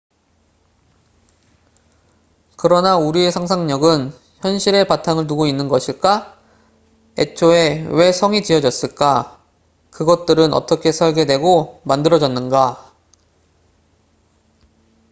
[2.57, 4.09] 그러나 우리의 상상력은
[4.41, 6.41] 현실에 바탕을 두고 있는 것일까?
[7.19, 9.45] 애초에 왜 성castles이 지어졌을까?
[9.91, 12.95] 그것들은 어떻게 설계되고 만들어졌는가?